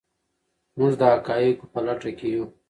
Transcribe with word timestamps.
موږ 0.77 0.91
د 1.01 1.03
حقایقو 1.13 1.71
په 1.73 1.79
لټه 1.87 2.11
کې 2.17 2.27
یو. 2.35 2.45